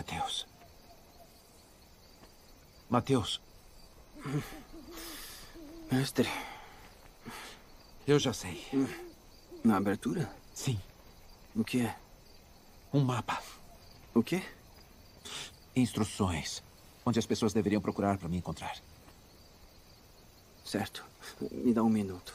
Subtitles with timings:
[0.00, 0.46] Mateus.
[2.88, 3.40] Mateus.
[5.92, 6.26] Mestre.
[8.06, 8.66] Eu já sei.
[9.62, 10.34] Na abertura?
[10.54, 10.80] Sim.
[11.54, 11.94] O que é?
[12.94, 13.42] Um mapa.
[14.14, 14.42] O quê?
[15.76, 16.62] Instruções.
[17.04, 18.78] Onde as pessoas deveriam procurar para me encontrar.
[20.64, 21.04] Certo.
[21.42, 22.34] Me dá um minuto.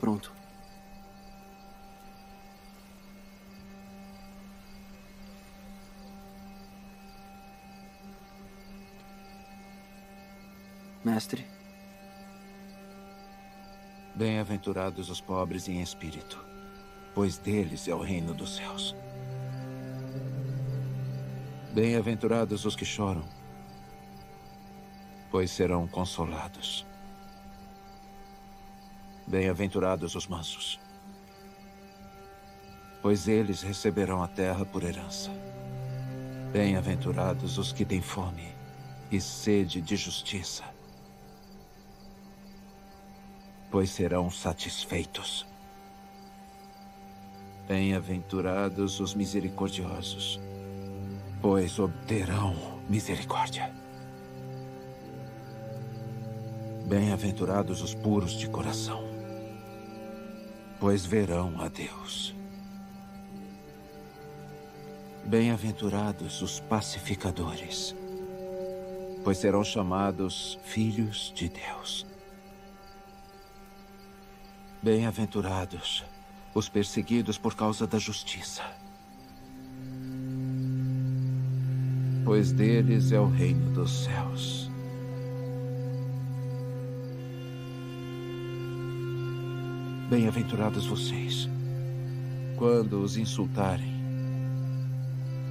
[0.00, 0.32] Pronto.
[11.04, 11.46] Mestre,
[14.20, 16.44] Bem-aventurados os pobres em espírito,
[17.14, 18.94] pois deles é o reino dos céus.
[21.72, 23.24] Bem-aventurados os que choram,
[25.30, 26.89] pois serão consolados.
[29.30, 30.80] Bem-aventurados os mansos,
[33.00, 35.30] pois eles receberão a terra por herança.
[36.52, 38.52] Bem-aventurados os que têm fome
[39.08, 40.64] e sede de justiça,
[43.70, 45.46] pois serão satisfeitos.
[47.68, 50.40] Bem-aventurados os misericordiosos,
[51.40, 53.72] pois obterão misericórdia.
[56.88, 59.09] Bem-aventurados os puros de coração,
[60.80, 62.34] pois verão a Deus.
[65.26, 67.94] Bem-aventurados os pacificadores,
[69.22, 72.06] pois serão chamados filhos de Deus.
[74.82, 76.02] Bem-aventurados
[76.54, 78.64] os perseguidos por causa da justiça,
[82.24, 84.69] pois deles é o reino dos céus.
[90.10, 91.48] Bem-aventurados vocês,
[92.56, 93.94] quando os insultarem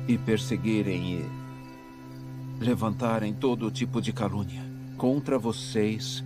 [0.05, 4.61] e perseguirem e levantarem todo tipo de calúnia
[4.97, 6.21] contra vocês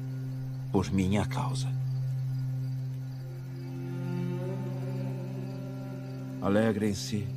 [0.72, 1.72] por minha causa.
[6.42, 7.28] Alegrem-se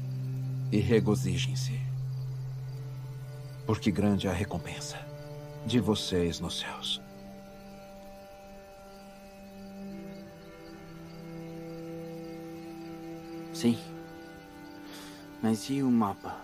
[0.72, 1.78] e regozijem-se,
[3.66, 4.96] porque grande é a recompensa
[5.66, 7.05] de vocês nos céus.
[13.56, 13.78] Sim.
[15.42, 16.36] Mas e o mapa?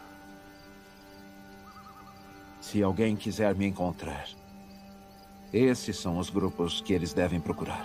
[2.61, 4.27] Se alguém quiser me encontrar,
[5.53, 7.85] esses são os grupos que eles devem procurar.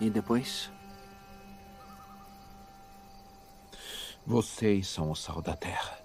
[0.00, 0.70] E depois?
[4.24, 5.99] Vocês são o sal da terra.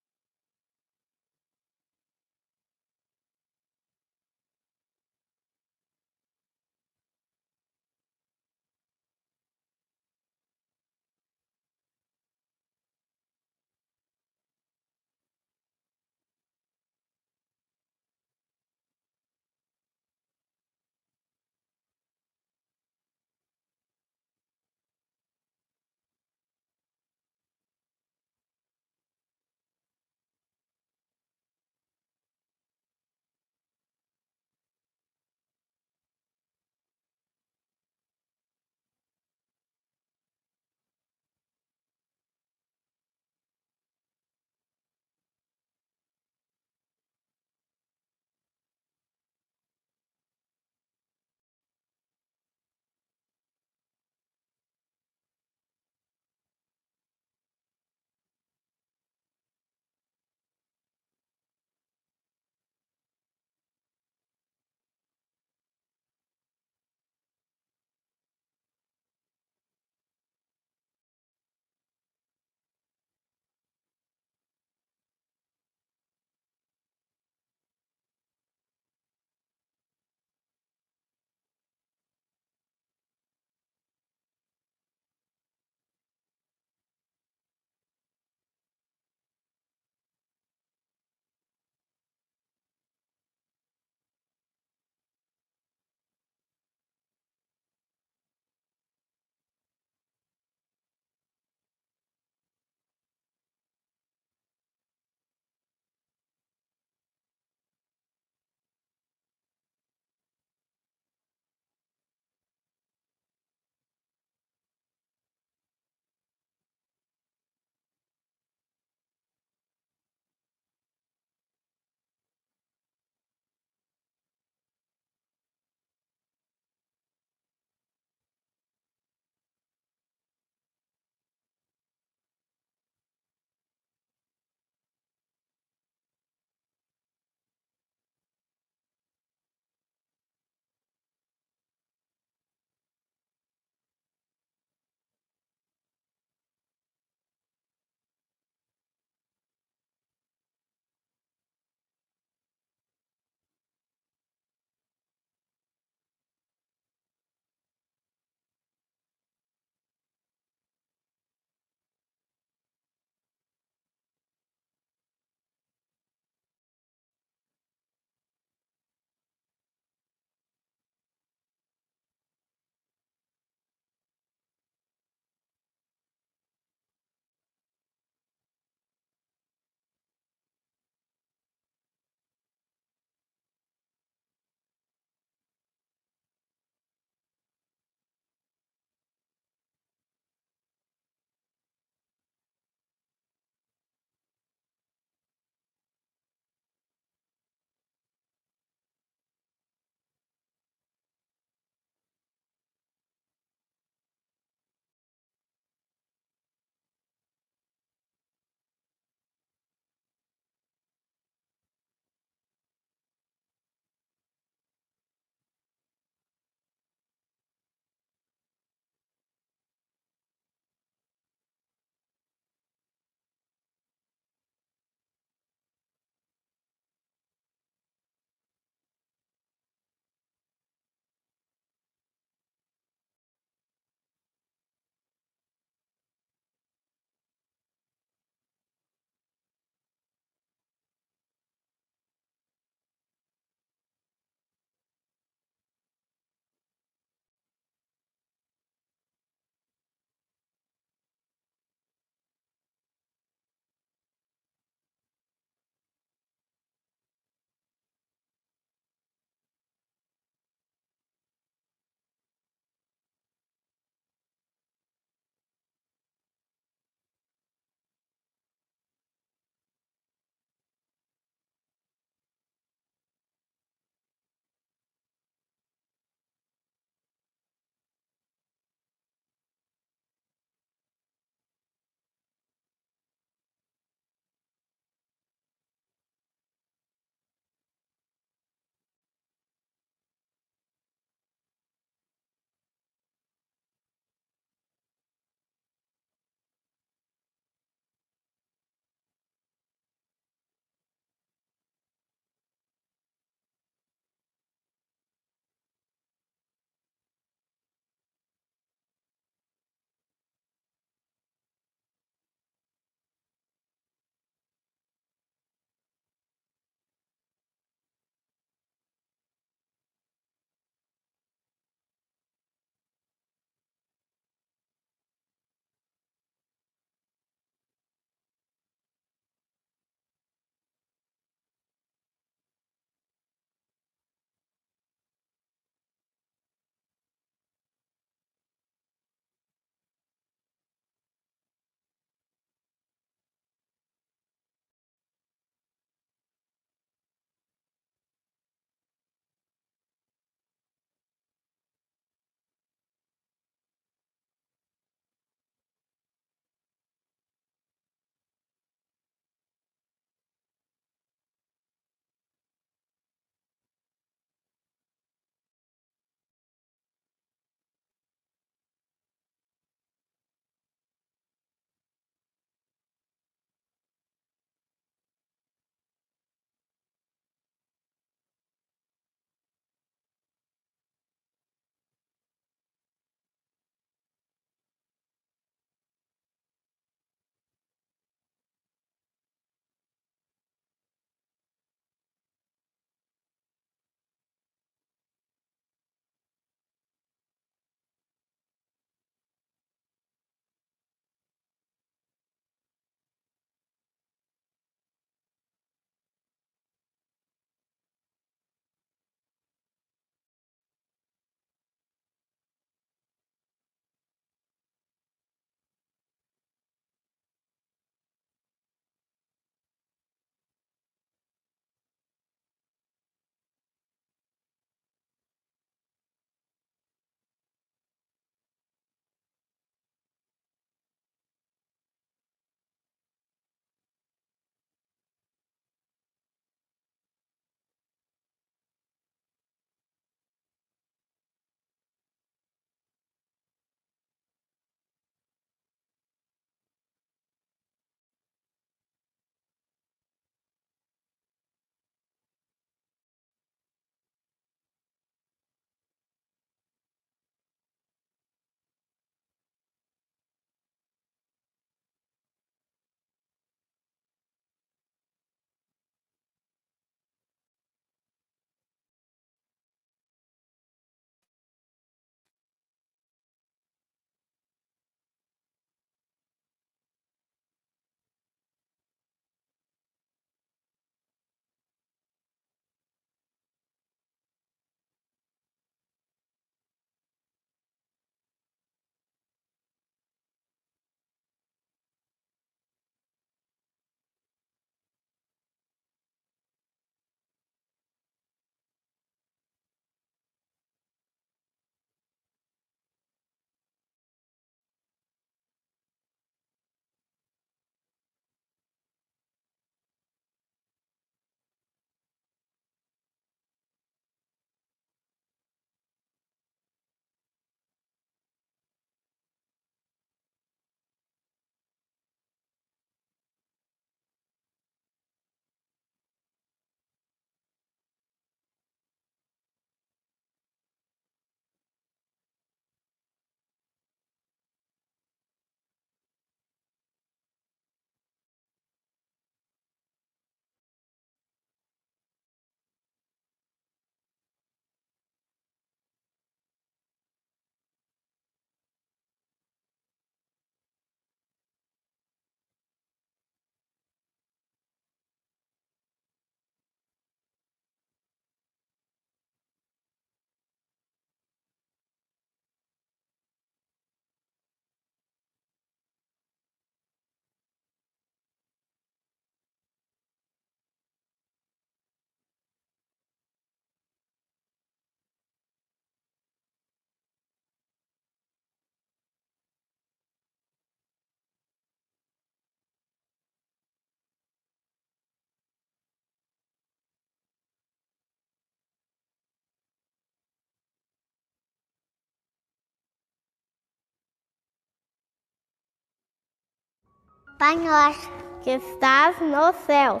[597.42, 598.08] Pai nosso,
[598.42, 600.00] que estás nos céus,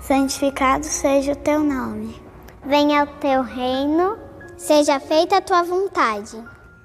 [0.00, 2.22] santificado seja o teu nome.
[2.64, 4.16] Venha o teu reino,
[4.56, 6.40] seja feita a tua vontade,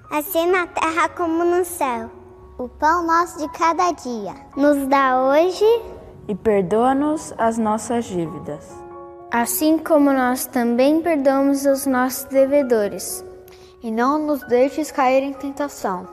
[0.09, 2.09] assim na terra como no céu.
[2.57, 5.63] O pão nosso de cada dia nos dá hoje
[6.27, 8.75] e perdoa-nos as nossas dívidas,
[9.29, 13.23] assim como nós também perdoamos os nossos devedores.
[13.83, 16.07] E não nos deixes cair em tentação,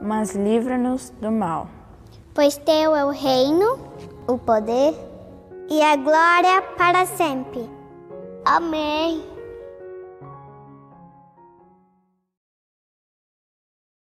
[0.00, 1.77] mas livra-nos do mal.
[2.38, 3.80] Pois teu é o reino,
[4.28, 4.94] o poder
[5.68, 7.68] e a glória para sempre.
[8.44, 9.27] Amém.